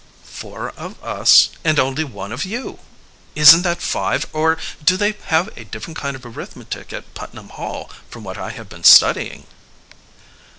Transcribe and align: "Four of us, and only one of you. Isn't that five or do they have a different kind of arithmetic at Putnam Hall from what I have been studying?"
"Four 0.25 0.71
of 0.77 0.95
us, 1.03 1.49
and 1.63 1.77
only 1.77 2.03
one 2.03 2.31
of 2.31 2.43
you. 2.43 2.79
Isn't 3.35 3.61
that 3.61 3.83
five 3.83 4.25
or 4.33 4.57
do 4.83 4.97
they 4.97 5.11
have 5.25 5.55
a 5.55 5.63
different 5.65 5.95
kind 5.99 6.15
of 6.15 6.25
arithmetic 6.25 6.91
at 6.91 7.13
Putnam 7.13 7.49
Hall 7.49 7.87
from 8.09 8.23
what 8.23 8.39
I 8.39 8.49
have 8.49 8.67
been 8.67 8.83
studying?" 8.83 9.45